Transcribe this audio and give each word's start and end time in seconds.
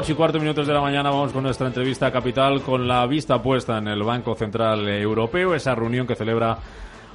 8 0.00 0.12
y 0.12 0.14
cuarto 0.14 0.40
minutos 0.40 0.66
de 0.66 0.72
la 0.72 0.80
mañana 0.80 1.10
vamos 1.10 1.30
con 1.30 1.42
nuestra 1.42 1.66
entrevista 1.66 2.10
capital 2.10 2.62
con 2.62 2.88
la 2.88 3.06
vista 3.06 3.42
puesta 3.42 3.76
en 3.76 3.86
el 3.86 4.02
Banco 4.02 4.34
Central 4.34 4.88
Europeo, 4.88 5.54
esa 5.54 5.74
reunión 5.74 6.06
que 6.06 6.14
celebra 6.14 6.56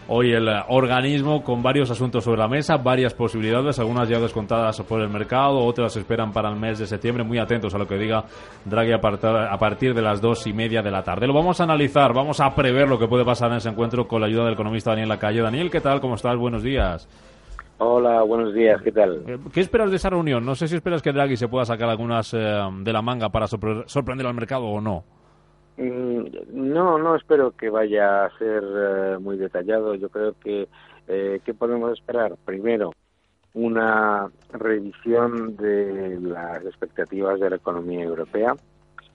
hoy 0.07 0.33
el 0.33 0.47
organismo 0.67 1.43
con 1.43 1.63
varios 1.63 1.89
asuntos 1.89 2.23
sobre 2.23 2.41
la 2.41 2.47
mesa, 2.47 2.77
varias 2.77 3.15
posibilidades, 3.15 3.79
algunas 3.79 4.07
ya 4.07 4.19
descontadas 4.19 4.79
por 4.83 5.01
el 5.01 5.09
mercado, 5.09 5.65
otras 5.65 5.97
esperan 5.97 6.31
para 6.31 6.47
el 6.47 6.57
mes 6.57 6.77
de 6.77 6.85
septiembre. 6.85 7.23
Muy 7.23 7.39
atentos 7.39 7.73
a 7.73 7.79
lo 7.79 7.87
que 7.87 7.97
diga 7.97 8.23
Draghi 8.65 8.91
a 8.93 9.57
partir 9.57 9.95
de 9.95 10.03
las 10.03 10.21
dos 10.21 10.45
y 10.45 10.53
media 10.53 10.83
de 10.83 10.91
la 10.91 11.01
tarde. 11.01 11.25
Lo 11.25 11.33
vamos 11.33 11.59
a 11.59 11.63
analizar, 11.63 12.13
vamos 12.13 12.39
a 12.39 12.53
prever 12.53 12.87
lo 12.87 12.99
que 12.99 13.07
puede 13.07 13.25
pasar 13.25 13.49
en 13.49 13.57
ese 13.57 13.69
encuentro 13.69 14.07
con 14.07 14.21
la 14.21 14.27
ayuda 14.27 14.43
del 14.43 14.53
economista 14.53 14.91
Daniel 14.91 15.09
Lacalle. 15.09 15.41
Daniel, 15.41 15.71
¿qué 15.71 15.81
tal? 15.81 15.99
¿Cómo 16.01 16.13
estás? 16.13 16.37
Buenos 16.37 16.61
días. 16.61 17.07
Hola, 17.77 18.21
buenos 18.23 18.53
días, 18.53 18.81
¿qué 18.81 18.91
tal? 18.91 19.23
Eh, 19.27 19.37
¿Qué 19.53 19.59
esperas 19.59 19.89
de 19.89 19.97
esa 19.97 20.09
reunión? 20.09 20.45
No 20.45 20.55
sé 20.55 20.67
si 20.67 20.75
esperas 20.75 21.01
que 21.01 21.11
Draghi 21.11 21.35
se 21.35 21.49
pueda 21.49 21.65
sacar 21.65 21.89
algunas 21.89 22.33
eh, 22.33 22.37
de 22.37 22.93
la 22.93 23.01
manga 23.01 23.29
para 23.29 23.47
sorprender 23.47 24.25
al 24.25 24.33
mercado 24.33 24.65
o 24.65 24.79
no. 24.79 25.03
Mm, 25.77 26.23
no, 26.53 26.97
no 26.97 27.15
espero 27.15 27.51
que 27.51 27.69
vaya 27.69 28.25
a 28.25 28.37
ser 28.37 28.63
eh, 28.63 29.17
muy 29.19 29.37
detallado. 29.37 29.93
Yo 29.95 30.09
creo 30.09 30.33
que 30.39 30.69
eh, 31.07 31.39
¿qué 31.43 31.53
podemos 31.53 31.91
esperar? 31.91 32.35
Primero, 32.45 32.93
una 33.53 34.29
revisión 34.51 35.55
de 35.57 36.19
las 36.21 36.63
expectativas 36.65 37.39
de 37.39 37.49
la 37.49 37.55
economía 37.57 38.03
europea. 38.03 38.55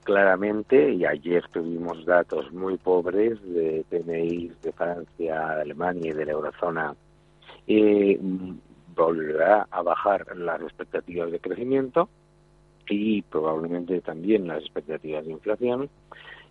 Claramente, 0.05 0.93
y 0.93 1.05
ayer 1.05 1.45
tuvimos 1.53 2.05
datos 2.07 2.51
muy 2.53 2.79
pobres 2.79 3.41
de 3.43 3.85
PMI 3.91 4.51
de 4.63 4.73
Francia, 4.73 5.55
de 5.57 5.63
Alemania 5.63 6.11
y 6.11 6.15
de 6.15 6.25
la 6.25 6.33
eurozona, 6.33 6.95
y 7.71 8.19
volverá 8.97 9.69
a 9.71 9.83
bajar 9.83 10.37
las 10.37 10.61
expectativas 10.61 11.31
de 11.31 11.39
crecimiento 11.39 12.09
y 12.89 13.23
probablemente 13.23 14.01
también 14.01 14.49
las 14.49 14.63
expectativas 14.63 15.25
de 15.25 15.31
inflación. 15.31 15.89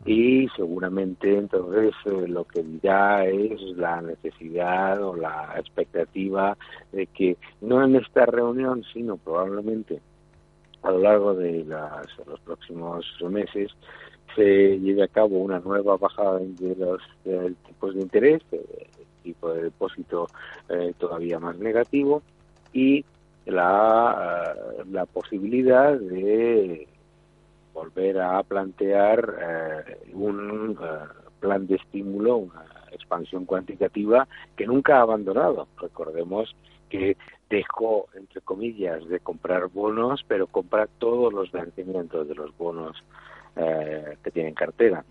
Y 0.05 0.47
seguramente 0.55 1.37
entonces 1.37 1.93
eh, 2.05 2.25
lo 2.29 2.45
que 2.45 2.63
dirá 2.63 3.25
es 3.25 3.61
la 3.75 4.01
necesidad 4.01 5.03
o 5.03 5.13
la 5.13 5.55
expectativa 5.57 6.57
de 6.93 7.05
que 7.07 7.35
no 7.59 7.83
en 7.83 7.97
esta 7.97 8.25
reunión 8.25 8.85
sino 8.93 9.17
probablemente 9.17 9.99
a 10.83 10.91
lo 10.91 10.99
largo 10.99 11.33
de 11.33 11.65
los 11.65 12.39
próximos 12.45 13.05
meses 13.29 13.71
se 14.37 14.79
lleve 14.79 15.03
a 15.03 15.09
cabo 15.09 15.39
una 15.39 15.59
nueva 15.59 15.97
bajada 15.97 16.39
de 16.39 16.75
los 16.77 17.01
tipos 17.67 17.93
de 17.93 18.01
interés, 18.01 18.41
tipo 19.33 19.53
de 19.53 19.63
depósito 19.63 20.27
eh, 20.69 20.93
todavía 20.97 21.39
más 21.39 21.57
negativo 21.57 22.21
y 22.73 23.05
la, 23.45 24.55
eh, 24.79 24.83
la 24.91 25.05
posibilidad 25.05 25.97
de 25.97 26.87
volver 27.73 28.19
a 28.19 28.43
plantear 28.43 29.35
eh, 29.41 30.11
un 30.13 30.77
eh, 30.81 30.85
plan 31.39 31.67
de 31.67 31.75
estímulo, 31.75 32.37
una 32.37 32.65
expansión 32.91 33.45
cuantitativa 33.45 34.27
que 34.55 34.65
nunca 34.65 34.97
ha 34.97 35.01
abandonado. 35.01 35.67
Recordemos 35.77 36.55
que 36.89 37.15
dejó, 37.49 38.07
entre 38.15 38.41
comillas, 38.41 39.07
de 39.07 39.19
comprar 39.19 39.67
bonos, 39.67 40.25
pero 40.27 40.47
compra 40.47 40.87
todos 40.97 41.31
los 41.31 41.51
vencimientos 41.51 42.27
de 42.27 42.35
los 42.35 42.55
bonos 42.57 42.97
eh, 43.55 44.17
que 44.23 44.31
tienen 44.31 44.53
cartera. 44.53 45.03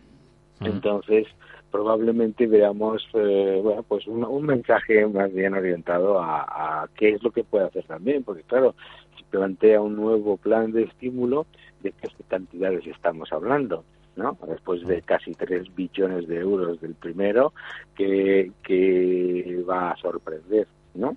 Entonces, 0.60 1.26
probablemente 1.70 2.46
veamos 2.46 3.06
bueno, 3.12 3.82
pues 3.86 4.06
un, 4.06 4.46
mensaje 4.46 5.06
más 5.06 5.32
bien 5.32 5.54
orientado 5.54 6.20
a, 6.20 6.42
a, 6.82 6.88
qué 6.96 7.10
es 7.10 7.22
lo 7.22 7.30
que 7.30 7.44
puede 7.44 7.66
hacer 7.66 7.84
también, 7.84 8.24
porque 8.24 8.42
claro, 8.42 8.74
si 9.16 9.24
plantea 9.24 9.80
un 9.80 9.96
nuevo 9.96 10.36
plan 10.36 10.72
de 10.72 10.84
estímulo, 10.84 11.46
de 11.82 11.92
qué 11.92 12.08
cantidades 12.28 12.86
estamos 12.86 13.32
hablando. 13.32 13.84
¿no? 14.16 14.36
Después 14.48 14.84
de 14.84 15.00
casi 15.02 15.32
3 15.32 15.74
billones 15.76 16.26
de 16.26 16.40
euros 16.40 16.80
del 16.80 16.94
primero, 16.94 17.52
que, 17.94 18.50
que 18.64 19.64
va 19.68 19.92
a 19.92 19.96
sorprender, 19.96 20.66
¿no? 20.94 21.16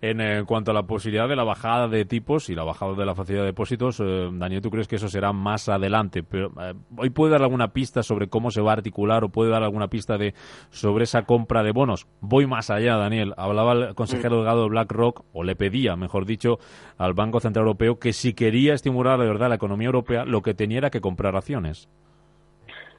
En 0.00 0.20
eh, 0.20 0.44
cuanto 0.46 0.70
a 0.70 0.74
la 0.74 0.84
posibilidad 0.84 1.28
de 1.28 1.36
la 1.36 1.44
bajada 1.44 1.88
de 1.88 2.04
tipos 2.04 2.48
y 2.50 2.54
la 2.54 2.64
bajada 2.64 2.94
de 2.94 3.04
la 3.04 3.14
facilidad 3.14 3.42
de 3.42 3.48
depósitos, 3.48 4.00
eh, 4.00 4.30
Daniel, 4.32 4.62
¿tú 4.62 4.70
crees 4.70 4.88
que 4.88 4.96
eso 4.96 5.08
será 5.08 5.32
más 5.32 5.68
adelante? 5.68 6.22
Pero 6.22 6.52
eh, 6.60 6.74
hoy 6.96 7.10
puede 7.10 7.32
dar 7.32 7.42
alguna 7.42 7.68
pista 7.68 8.02
sobre 8.02 8.28
cómo 8.28 8.50
se 8.50 8.60
va 8.60 8.70
a 8.70 8.74
articular 8.74 9.24
o 9.24 9.28
puede 9.28 9.50
dar 9.50 9.62
alguna 9.62 9.88
pista 9.88 10.16
de 10.18 10.34
sobre 10.70 11.04
esa 11.04 11.22
compra 11.22 11.62
de 11.62 11.72
bonos. 11.72 12.06
Voy 12.20 12.46
más 12.46 12.70
allá, 12.70 12.96
Daniel. 12.96 13.34
Hablaba 13.36 13.72
el 13.72 13.94
consejero 13.94 14.36
delegado 14.36 14.64
de 14.64 14.70
BlackRock 14.70 15.24
o 15.32 15.44
le 15.44 15.56
pedía, 15.56 15.96
mejor 15.96 16.26
dicho, 16.26 16.58
al 16.98 17.14
Banco 17.14 17.40
Central 17.40 17.66
Europeo 17.66 17.98
que 17.98 18.12
si 18.12 18.34
quería 18.34 18.74
estimular 18.74 19.18
de 19.18 19.26
verdad 19.26 19.48
la 19.48 19.56
economía 19.56 19.86
europea, 19.86 20.24
lo 20.24 20.42
que 20.42 20.54
tenía 20.54 20.78
era 20.78 20.90
que 20.90 21.00
comprar 21.00 21.36
acciones. 21.36 21.88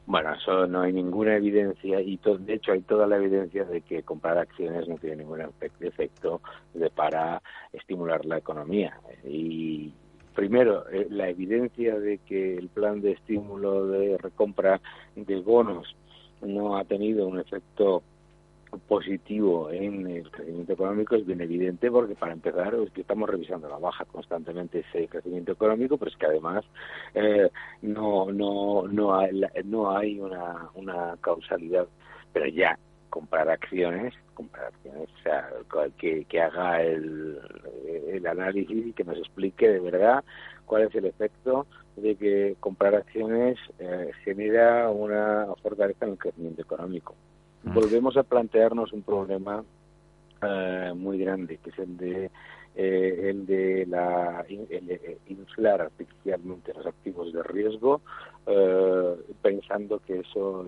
Bueno, 0.08 0.36
eso 0.36 0.68
no 0.68 0.82
hay 0.82 0.94
ninguna 0.94 1.36
evidencia 1.36 2.00
y 2.00 2.20
de 2.40 2.54
hecho 2.54 2.74
hay 2.74 2.82
toda 2.82 3.08
la 3.08 3.18
evidencia 3.18 3.66
de 3.66 3.82
que 3.82 4.04
comprar 4.04 4.38
acciones 4.38 4.88
no 4.88 4.98
tiene 4.98 5.18
ningún 5.18 5.42
efecto 5.42 6.42
de 6.76 6.90
para 6.92 7.42
estimular 7.74 8.24
la 8.24 8.38
economía. 8.38 9.00
Y 9.24 9.94
primero, 10.36 10.88
eh, 10.90 11.08
la 11.10 11.30
evidencia 11.30 11.98
de 11.98 12.20
que 12.20 12.56
el 12.56 12.70
plan 12.70 13.02
de 13.02 13.14
estímulo 13.14 13.88
de 13.88 14.18
recompra 14.20 14.80
de 15.16 15.40
bonos 15.42 15.96
no 16.42 16.78
ha 16.78 16.84
tenido 16.84 17.28
un 17.28 17.40
efecto 17.40 18.04
positivo 18.78 19.70
en 19.72 20.08
el 20.08 20.30
crecimiento 20.32 20.74
económico 20.74 21.16
es 21.16 21.26
bien 21.26 21.42
evidente 21.42 21.90
porque 21.92 22.16
para 22.16 22.34
empezar 22.34 22.76
es 22.76 22.92
que 22.92 23.02
estamos 23.02 23.30
revisando 23.30 23.68
la 23.70 23.78
baja 23.78 24.06
constantemente 24.06 24.80
ese 24.80 25.08
crecimiento 25.08 25.52
económico 25.54 25.98
pero 25.98 26.12
es 26.12 26.18
que 26.18 26.26
además 26.26 26.66
eh, 27.14 27.50
no 27.82 28.32
no 28.32 28.88
no 28.88 29.16
hay 29.16 29.42
no 29.66 29.96
hay 29.96 30.20
una, 30.20 30.70
una 30.76 31.18
causalidad. 31.22 31.88
Pero 32.34 32.48
ya 32.48 32.78
comprar 33.10 33.50
acciones 33.50 34.14
comprar 34.34 34.66
acciones 34.66 35.10
o 35.10 35.24
sea 35.24 35.50
que, 35.98 36.26
que 36.26 36.42
haga 36.42 36.82
el, 36.82 37.40
el 38.08 38.28
análisis 38.28 38.88
y 38.88 38.94
que 38.94 39.04
nos 39.04 39.18
explique 39.18 39.70
de 39.70 39.80
verdad 39.80 40.24
cuál 40.66 40.84
es 40.84 40.96
el 40.96 41.06
efecto 41.06 41.66
de 41.96 42.16
que 42.16 42.56
comprar 42.60 42.96
acciones 42.96 43.58
eh, 43.80 44.12
genera 44.24 44.90
una 44.90 45.48
fortaleza 45.62 46.06
en 46.06 46.12
el 46.12 46.18
crecimiento 46.18 46.62
económico 46.62 47.16
volvemos 47.74 48.16
a 48.18 48.24
plantearnos 48.24 48.94
un 48.94 49.02
problema 49.02 49.64
eh, 50.42 50.94
muy 50.96 51.18
grande, 51.18 51.58
que 51.58 51.70
es 51.70 51.80
el 51.80 51.98
de 51.98 52.32
eh, 52.78 53.30
el 53.30 53.46
de 53.46 53.86
la 53.86 54.46
eh, 54.50 55.18
inflar 55.28 55.82
artificialmente 55.82 56.74
los 56.74 56.86
activos 56.86 57.32
de 57.32 57.42
riesgo, 57.42 58.02
pensando 59.42 60.00
que 60.00 60.20
eso 60.20 60.66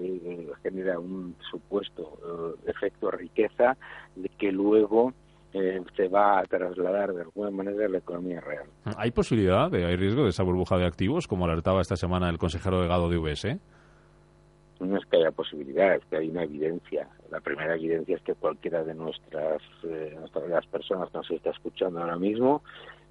genera 0.63 0.99
un 0.99 1.35
supuesto 1.51 2.55
efecto 2.65 3.11
riqueza 3.11 3.77
de 4.15 4.29
que 4.29 4.51
luego 4.51 5.13
se 5.51 6.07
va 6.07 6.39
a 6.39 6.43
trasladar 6.43 7.13
de 7.13 7.21
alguna 7.21 7.51
manera 7.51 7.85
a 7.85 7.89
la 7.89 7.97
economía 7.97 8.39
real. 8.39 8.67
¿Hay 8.97 9.11
posibilidad, 9.11 9.69
de, 9.69 9.85
hay 9.85 9.95
riesgo 9.95 10.23
de 10.23 10.29
esa 10.29 10.43
burbuja 10.43 10.77
de 10.77 10.85
activos, 10.85 11.27
como 11.27 11.45
alertaba 11.45 11.81
esta 11.81 11.97
semana 11.97 12.29
el 12.29 12.37
consejero 12.37 12.77
delegado 12.77 13.09
de 13.09 13.17
UBS? 13.17 13.59
No 14.85 14.97
es 14.97 15.05
que 15.05 15.17
haya 15.17 15.31
posibilidad, 15.31 15.95
es 15.95 16.05
que 16.05 16.17
hay 16.17 16.29
una 16.29 16.43
evidencia. 16.43 17.07
La 17.31 17.39
primera 17.39 17.75
evidencia 17.75 18.15
es 18.15 18.21
que 18.21 18.35
cualquiera 18.35 18.83
de 18.83 18.93
nuestras, 18.93 19.61
eh, 19.83 20.17
las 20.49 20.65
personas 20.67 21.09
que 21.09 21.17
nos 21.17 21.31
está 21.31 21.49
escuchando 21.51 21.99
ahora 21.99 22.17
mismo, 22.17 22.61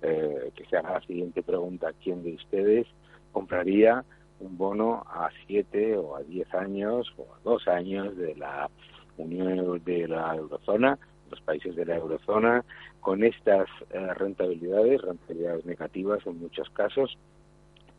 eh, 0.03 0.51
que 0.55 0.65
se 0.67 0.77
haga 0.77 0.95
la 0.95 1.01
siguiente 1.01 1.43
pregunta, 1.43 1.93
¿quién 2.03 2.23
de 2.23 2.35
ustedes 2.35 2.87
compraría 3.33 4.05
un 4.41 4.57
bono 4.57 5.05
a 5.07 5.31
siete 5.47 5.97
o 5.97 6.17
a 6.17 6.23
diez 6.23 6.53
años 6.55 7.13
o 7.17 7.23
a 7.35 7.39
dos 7.43 7.67
años 7.69 8.17
de 8.17 8.35
la 8.37 8.71
Unión 9.17 9.83
de 9.85 10.09
la 10.09 10.37
Eurozona, 10.37 10.99
los 11.31 11.41
países 11.41 11.75
de 11.75 11.87
la 11.87 11.97
Eurozona, 11.97 12.65
con 13.01 13.25
estas 13.25 13.67
eh, 13.91 14.15
rentabilidades, 14.15 15.01
rentabilidades 15.01 15.65
negativas 15.65 16.27
en 16.27 16.39
muchos 16.39 16.69
casos, 16.71 17.17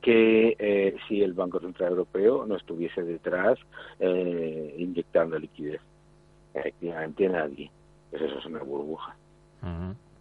que 0.01 0.55
eh, 0.59 0.95
si 1.07 1.21
el 1.21 1.33
Banco 1.33 1.59
Central 1.59 1.89
Europeo 1.91 2.45
no 2.45 2.55
estuviese 2.55 3.03
detrás 3.03 3.57
eh, 3.99 4.75
inyectando 4.77 5.37
liquidez. 5.37 5.81
Efectivamente 6.53 7.29
nadie. 7.29 7.71
Pues 8.09 8.21
eso 8.21 8.39
es 8.39 8.45
una 8.45 8.63
burbuja. 8.63 9.15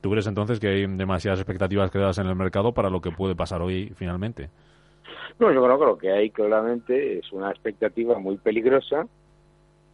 ¿Tú 0.00 0.10
crees 0.10 0.26
entonces 0.26 0.58
que 0.58 0.68
hay 0.68 0.86
demasiadas 0.86 1.40
expectativas 1.40 1.90
creadas 1.90 2.18
en 2.18 2.26
el 2.26 2.34
mercado 2.34 2.72
para 2.72 2.90
lo 2.90 3.00
que 3.00 3.10
puede 3.10 3.34
pasar 3.34 3.62
hoy 3.62 3.92
finalmente? 3.96 4.50
No, 5.38 5.52
yo 5.52 5.62
creo 5.62 5.78
que 5.78 5.84
lo 5.84 5.98
que 5.98 6.10
hay 6.10 6.30
claramente 6.30 7.18
es 7.18 7.32
una 7.32 7.50
expectativa 7.50 8.18
muy 8.18 8.38
peligrosa 8.38 9.06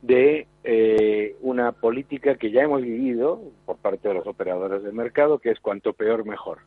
de 0.00 0.46
eh, 0.64 1.36
una 1.40 1.72
política 1.72 2.36
que 2.36 2.50
ya 2.50 2.62
hemos 2.62 2.82
vivido 2.82 3.40
por 3.64 3.76
parte 3.76 4.08
de 4.08 4.14
los 4.14 4.26
operadores 4.26 4.82
del 4.82 4.92
mercado, 4.92 5.38
que 5.38 5.50
es 5.50 5.60
cuanto 5.60 5.92
peor 5.92 6.24
mejor. 6.24 6.58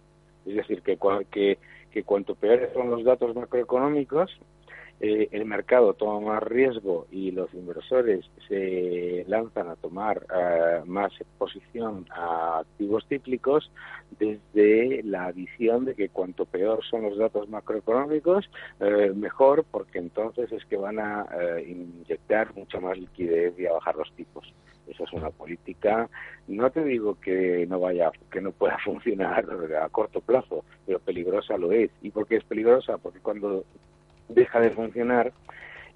Es 0.45 0.55
decir, 0.55 0.81
que, 0.81 0.97
que 1.31 1.57
que 1.95 2.03
cuanto 2.03 2.35
peores 2.35 2.73
son 2.73 2.89
los 2.89 3.05
datos 3.05 3.33
macroeconómicos 3.33 4.29
eh, 4.99 5.29
el 5.31 5.45
mercado 5.45 5.93
toma 5.93 6.19
más 6.19 6.43
riesgo 6.43 7.07
y 7.09 7.31
los 7.31 7.53
inversores 7.53 8.29
se 8.49 9.23
lanzan 9.29 9.69
a 9.69 9.77
tomar 9.77 10.25
eh, 10.35 10.81
más 10.85 11.13
exposición 11.21 12.05
a 12.11 12.59
activos 12.59 13.05
cíclicos 13.07 13.71
desde 14.19 15.03
la 15.03 15.31
visión 15.31 15.85
de 15.85 15.95
que 15.95 16.09
cuanto 16.09 16.43
peor 16.43 16.83
son 16.83 17.03
los 17.03 17.17
datos 17.17 17.47
macroeconómicos, 17.47 18.49
eh, 18.81 19.13
mejor, 19.15 19.63
porque 19.71 19.99
entonces 19.99 20.51
es 20.51 20.65
que 20.65 20.75
van 20.75 20.99
a 20.99 21.25
inyectar 21.65 22.53
mucha 22.55 22.81
más 22.81 22.97
liquidez 22.97 23.57
y 23.57 23.67
a 23.67 23.71
bajar 23.71 23.95
los 23.95 24.11
tipos. 24.15 24.53
Esa 24.95 25.03
es 25.03 25.13
una 25.13 25.29
política, 25.29 26.09
no 26.47 26.69
te 26.69 26.83
digo 26.83 27.19
que 27.19 27.65
no 27.67 27.79
vaya, 27.79 28.11
que 28.31 28.41
no 28.41 28.51
pueda 28.51 28.77
funcionar 28.83 29.45
a 29.81 29.89
corto 29.89 30.21
plazo, 30.21 30.63
pero 30.85 30.99
peligrosa 30.99 31.57
lo 31.57 31.71
es. 31.71 31.91
¿Y 32.01 32.11
por 32.11 32.27
qué 32.27 32.37
es 32.37 32.43
peligrosa? 32.45 32.97
Porque 32.97 33.19
cuando 33.19 33.65
deja 34.29 34.59
de 34.61 34.71
funcionar, 34.71 35.33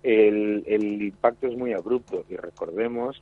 el, 0.04 0.64
el 0.68 1.02
impacto 1.02 1.48
es 1.48 1.58
muy 1.58 1.74
abrupto 1.74 2.26
y 2.30 2.36
recordemos 2.36 3.22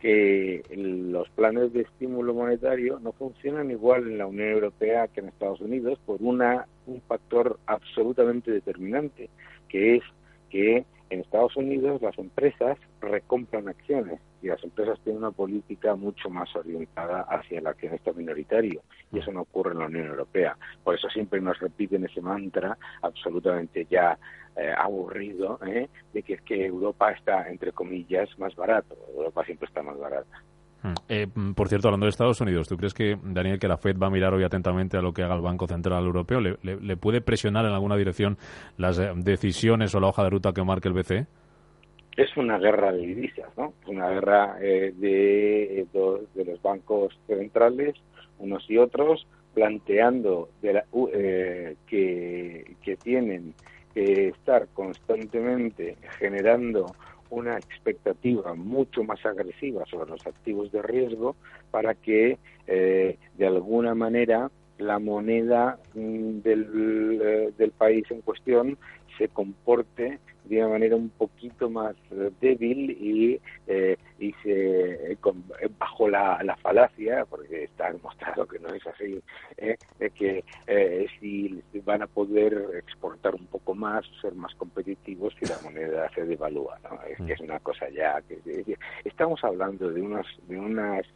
que 0.00 0.62
los 0.76 1.30
planes 1.30 1.72
de 1.72 1.80
estímulo 1.80 2.34
monetario 2.34 2.98
no 3.00 3.12
funcionan 3.12 3.70
igual 3.70 4.02
en 4.06 4.18
la 4.18 4.26
Unión 4.26 4.48
Europea 4.48 5.08
que 5.08 5.20
en 5.20 5.28
Estados 5.28 5.62
Unidos 5.62 5.98
por 6.04 6.20
una, 6.20 6.66
un 6.86 7.00
factor 7.02 7.58
absolutamente 7.64 8.50
determinante, 8.50 9.30
que 9.66 9.96
es 9.96 10.02
que 10.50 10.84
en 11.14 11.20
Estados 11.20 11.56
Unidos 11.56 12.02
las 12.02 12.18
empresas 12.18 12.76
recompran 13.00 13.68
acciones 13.68 14.20
y 14.42 14.48
las 14.48 14.62
empresas 14.62 14.98
tienen 15.04 15.22
una 15.22 15.30
política 15.30 15.94
mucho 15.94 16.28
más 16.28 16.54
orientada 16.56 17.22
hacia 17.22 17.60
el 17.60 17.66
accionista 17.66 18.12
minoritario 18.12 18.82
y 19.12 19.20
eso 19.20 19.32
no 19.32 19.42
ocurre 19.42 19.72
en 19.72 19.78
la 19.78 19.86
Unión 19.86 20.06
Europea. 20.06 20.56
Por 20.82 20.96
eso 20.96 21.08
siempre 21.08 21.40
nos 21.40 21.58
repiten 21.60 22.04
ese 22.04 22.20
mantra 22.20 22.76
absolutamente 23.02 23.86
ya 23.88 24.18
eh, 24.56 24.72
aburrido 24.76 25.58
¿eh? 25.66 25.88
de 26.12 26.22
que 26.22 26.34
es 26.34 26.42
que 26.42 26.66
Europa 26.66 27.10
está, 27.12 27.48
entre 27.48 27.72
comillas, 27.72 28.28
más 28.38 28.54
barato. 28.54 28.96
Europa 29.14 29.44
siempre 29.44 29.66
está 29.66 29.82
más 29.82 29.98
barata. 29.98 30.42
Hmm. 30.84 30.92
Eh, 31.08 31.26
por 31.56 31.68
cierto, 31.68 31.88
hablando 31.88 32.04
de 32.04 32.10
Estados 32.10 32.42
Unidos, 32.42 32.68
¿tú 32.68 32.76
crees 32.76 32.92
que, 32.92 33.16
Daniel, 33.22 33.58
que 33.58 33.68
la 33.68 33.78
Fed 33.78 33.96
va 33.98 34.08
a 34.08 34.10
mirar 34.10 34.34
hoy 34.34 34.44
atentamente 34.44 34.98
a 34.98 35.00
lo 35.00 35.14
que 35.14 35.22
haga 35.22 35.34
el 35.34 35.40
Banco 35.40 35.66
Central 35.66 36.04
Europeo? 36.04 36.40
¿Le, 36.40 36.96
puede 36.98 37.22
presionar 37.22 37.64
en 37.64 37.72
alguna 37.72 37.96
dirección 37.96 38.36
las 38.76 39.00
decisiones 39.24 39.94
o 39.94 40.00
la 40.00 40.08
hoja 40.08 40.24
de 40.24 40.30
ruta 40.30 40.52
que 40.52 40.62
marque 40.62 40.88
el 40.88 40.94
BCE? 40.94 41.26
es 42.16 42.36
una 42.36 42.58
guerra 42.58 42.92
de 42.92 43.06
divisas, 43.06 43.48
¿no? 43.56 43.74
Una 43.88 44.08
guerra 44.10 44.56
eh, 44.60 44.92
de, 44.96 45.86
de, 45.92 46.44
los 46.44 46.62
bancos 46.62 47.18
centrales, 47.26 47.96
unos 48.38 48.68
y 48.70 48.78
otros, 48.78 49.26
planteando 49.52 50.48
de 50.62 50.82
eh, 51.12 51.76
que, 51.86 52.76
que 52.82 52.96
tienen 52.96 53.54
que 53.94 54.28
estar 54.28 54.68
constantemente 54.74 55.96
generando 56.18 56.94
una 57.34 57.56
expectativa 57.56 58.54
mucho 58.54 59.02
más 59.04 59.24
agresiva 59.26 59.84
sobre 59.86 60.10
los 60.10 60.26
activos 60.26 60.72
de 60.72 60.82
riesgo 60.82 61.36
para 61.70 61.94
que 61.94 62.38
eh, 62.66 63.18
de 63.36 63.46
alguna 63.46 63.94
manera 63.94 64.50
la 64.78 64.98
moneda 64.98 65.78
mm, 65.94 66.40
del, 66.40 67.54
del 67.56 67.70
país 67.72 68.04
en 68.10 68.20
cuestión 68.22 68.76
se 69.18 69.28
comporte 69.28 70.18
de 70.44 70.58
una 70.58 70.68
manera 70.68 70.96
un 70.96 71.08
poquito 71.08 71.70
más 71.70 71.96
eh, 72.10 72.30
débil 72.40 72.90
y, 72.90 73.40
eh, 73.66 73.96
y 74.18 74.32
se, 74.42 75.12
eh, 75.12 75.18
bajo 75.78 76.08
la, 76.08 76.42
la, 76.42 76.56
falacia, 76.56 77.24
porque 77.24 77.64
está 77.64 77.90
demostrado 77.90 78.46
que 78.46 78.58
no 78.58 78.68
es 78.74 78.86
así, 78.86 79.22
eh, 79.56 79.76
que 80.14 80.44
si 81.18 81.62
van 81.84 82.02
a 82.02 82.06
poder 82.06 82.54
exportar 82.76 83.34
un 83.34 83.46
poco 83.46 83.74
más, 83.74 84.04
ser 84.20 84.34
más 84.34 84.54
competitivos 84.54 85.34
si 85.40 85.46
la 85.46 85.58
moneda 85.62 86.10
se 86.14 86.24
devalúa. 86.24 86.78
¿no? 86.84 86.98
Es 87.08 87.18
que 87.26 87.32
es 87.32 87.40
una 87.40 87.58
cosa 87.60 87.88
ya 87.90 88.20
que 88.22 88.76
estamos 89.04 89.42
hablando 89.44 89.90
de 89.90 90.02
unas 90.02 90.26
de 90.46 90.58
unas 90.58 91.06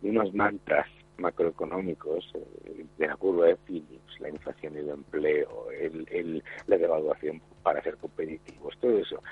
de 0.00 0.10
unos 0.10 0.34
mantras 0.34 0.86
macroeconómicos 1.22 2.30
eh, 2.34 2.84
de 2.98 3.06
la 3.06 3.16
curva 3.16 3.46
de 3.46 3.56
Phillips, 3.56 4.20
la 4.20 4.28
inflación 4.28 4.74
y 4.74 4.78
el 4.80 4.90
empleo, 4.90 5.70
el, 5.70 6.42
la 6.66 6.76
devaluación 6.76 7.40
para 7.62 7.82
ser 7.82 7.96
competitivos, 7.96 8.76
todo 8.80 8.98
eso, 8.98 9.22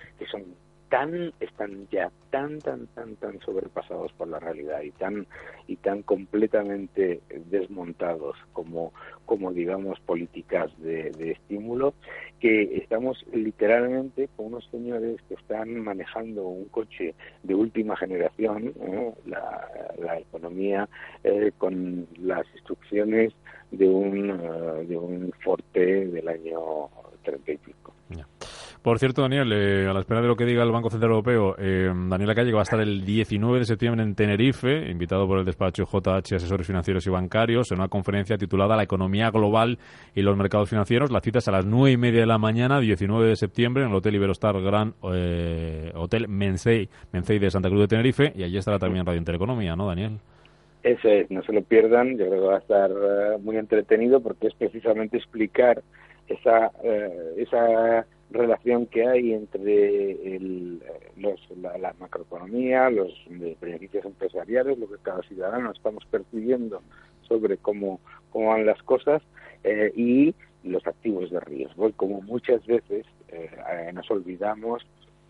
tan 0.90 1.32
están 1.38 1.88
ya 1.90 2.10
tan 2.30 2.58
tan 2.58 2.86
tan 2.88 3.14
tan 3.16 3.40
sobrepasados 3.40 4.12
por 4.12 4.28
la 4.28 4.40
realidad 4.40 4.82
y 4.82 4.90
tan 4.90 5.26
y 5.68 5.76
tan 5.76 6.02
completamente 6.02 7.20
desmontados 7.46 8.36
como 8.52 8.92
como 9.24 9.52
digamos 9.52 10.00
políticas 10.00 10.70
de, 10.78 11.10
estímulo 11.30 11.94
que 12.40 12.76
estamos 12.76 13.24
literalmente 13.32 14.28
con 14.36 14.46
unos 14.46 14.68
señores 14.70 15.20
que 15.28 15.34
están 15.34 15.80
manejando 15.80 16.48
un 16.48 16.64
coche 16.66 17.14
de 17.44 17.54
última 17.54 17.96
generación 17.96 18.74
la, 19.26 19.68
la, 19.98 20.18
economía 20.18 20.88
eh, 21.22 21.52
con 21.56 22.08
las 22.18 22.44
instrucciones 22.54 23.32
de 23.70 23.88
un 23.88 24.30
eh, 24.30 24.86
de 24.86 24.96
un 24.96 25.32
Forte 25.44 26.06
del 26.08 26.28
año 26.28 26.88
treinta 27.22 27.52
y 27.52 27.58
pico 27.58 27.94
por 28.82 28.98
cierto, 28.98 29.20
Daniel, 29.20 29.52
eh, 29.52 29.86
a 29.86 29.92
la 29.92 30.00
espera 30.00 30.22
de 30.22 30.28
lo 30.28 30.36
que 30.36 30.46
diga 30.46 30.62
el 30.62 30.70
Banco 30.70 30.88
Central 30.88 31.10
Europeo, 31.10 31.54
eh, 31.58 31.92
Daniel 32.08 32.34
Calle 32.34 32.50
va 32.52 32.60
a 32.60 32.62
estar 32.62 32.80
el 32.80 33.04
19 33.04 33.58
de 33.58 33.64
septiembre 33.66 34.02
en 34.02 34.14
Tenerife, 34.14 34.90
invitado 34.90 35.26
por 35.26 35.38
el 35.38 35.44
despacho 35.44 35.84
JH 35.84 36.36
Asesores 36.36 36.66
Financieros 36.66 37.06
y 37.06 37.10
Bancarios, 37.10 37.70
en 37.72 37.78
una 37.78 37.88
conferencia 37.88 38.38
titulada 38.38 38.76
La 38.76 38.82
economía 38.82 39.30
global 39.30 39.78
y 40.14 40.22
los 40.22 40.34
mercados 40.34 40.70
financieros. 40.70 41.10
La 41.10 41.20
cita 41.20 41.40
es 41.40 41.48
a 41.48 41.52
las 41.52 41.66
nueve 41.66 41.92
y 41.92 41.96
media 41.98 42.20
de 42.20 42.26
la 42.26 42.38
mañana, 42.38 42.80
19 42.80 43.28
de 43.28 43.36
septiembre, 43.36 43.82
en 43.82 43.90
el 43.90 43.94
Hotel 43.94 44.14
Iberostar 44.14 44.58
Gran 44.62 44.94
eh, 45.12 45.92
Hotel 45.94 46.26
Mensei, 46.28 46.88
Mensei 47.12 47.38
de 47.38 47.50
Santa 47.50 47.68
Cruz 47.68 47.82
de 47.82 47.88
Tenerife, 47.88 48.32
y 48.34 48.44
allí 48.44 48.56
estará 48.56 48.78
también 48.78 49.04
Radio 49.04 49.18
Intereconomía, 49.18 49.76
¿no, 49.76 49.88
Daniel? 49.88 50.12
Eso 50.82 51.06
es, 51.06 51.30
no 51.30 51.42
se 51.42 51.52
lo 51.52 51.60
pierdan, 51.60 52.16
yo 52.16 52.26
creo 52.28 52.40
que 52.40 52.46
va 52.46 52.56
a 52.56 52.60
estar 52.60 52.90
eh, 52.90 53.38
muy 53.42 53.58
entretenido 53.58 54.20
porque 54.22 54.46
es 54.46 54.54
precisamente 54.54 55.18
explicar 55.18 55.82
esa, 56.28 56.70
esa 57.36 58.06
relación 58.30 58.86
que 58.86 59.06
hay 59.06 59.32
entre 59.32 60.36
el, 60.36 60.82
los, 61.16 61.40
la, 61.60 61.94
macroeconomía, 61.98 62.90
los 62.90 63.12
beneficios 63.60 64.04
empresariales, 64.04 64.78
lo 64.78 64.88
que 64.88 65.02
cada 65.02 65.22
ciudadano 65.22 65.72
estamos 65.72 66.04
percibiendo 66.06 66.82
sobre 67.22 67.56
cómo, 67.56 68.00
cómo 68.30 68.48
van 68.50 68.66
las 68.66 68.82
cosas 68.82 69.22
eh, 69.64 69.92
y 69.94 70.34
los 70.62 70.86
activos 70.86 71.30
de 71.30 71.40
riesgo. 71.40 71.88
Y 71.88 71.92
como 71.92 72.22
muchas 72.22 72.64
veces 72.66 73.06
eh, 73.28 73.90
nos 73.92 74.10
olvidamos 74.10 74.86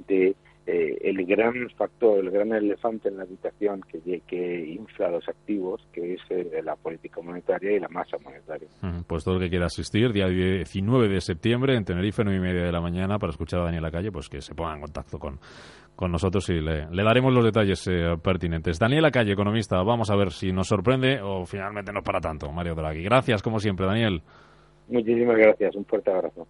de 0.07 0.35
eh, 0.67 0.99
el 1.02 1.25
gran 1.25 1.69
factor, 1.71 2.19
el 2.19 2.31
gran 2.31 2.52
elefante 2.52 3.09
en 3.09 3.17
la 3.17 3.23
habitación 3.23 3.81
que, 3.83 4.21
que 4.26 4.67
infla 4.67 5.11
los 5.11 5.26
activos, 5.29 5.87
que 5.93 6.14
es 6.14 6.21
eh, 6.31 6.61
la 6.62 6.76
política 6.76 7.21
monetaria 7.23 7.73
y 7.73 7.81
la 7.81 7.88
masa 7.88 8.17
monetaria. 8.23 8.69
Pues 9.07 9.25
todo 9.25 9.37
el 9.37 9.43
que 9.43 9.50
quiera 9.50 9.67
asistir, 9.67 10.12
día 10.12 10.29
19 10.29 11.09
de 11.09 11.21
septiembre 11.21 11.76
en 11.76 11.85
Tenerife, 11.85 12.23
9 12.25 12.38
y 12.38 12.43
media 12.43 12.64
de 12.64 12.73
la 12.73 12.81
mañana, 12.81 13.19
para 13.19 13.31
escuchar 13.31 13.61
a 13.61 13.64
Daniel 13.64 13.90
Calle, 13.90 14.12
pues 14.12 14.29
que 14.29 14.40
se 14.40 14.55
ponga 14.55 14.75
en 14.75 14.83
contacto 14.83 15.19
con, 15.19 15.38
con 15.97 16.12
nosotros 16.12 16.49
y 16.50 16.61
le, 16.61 16.87
daremos 16.90 17.33
los 17.33 17.45
detalles 17.45 17.87
eh, 17.88 18.17
pertinentes. 18.23 18.79
Daniel 18.79 19.11
Calle, 19.11 19.33
economista, 19.33 19.83
vamos 19.83 20.11
a 20.11 20.17
ver 20.17 20.31
si 20.31 20.52
nos 20.52 20.69
sorprende 20.69 21.21
o 21.23 21.45
finalmente 21.47 21.93
no 21.93 22.02
para 22.02 22.21
tanto, 22.21 22.50
Mario 22.52 22.75
Draghi. 22.75 23.02
Gracias, 23.02 23.43
como 23.43 23.59
siempre, 23.59 23.87
Daniel. 23.87 24.23
Muchísimas 24.88 25.37
gracias, 25.37 25.75
un 25.75 25.85
fuerte 25.85 26.11
abrazo. 26.11 26.47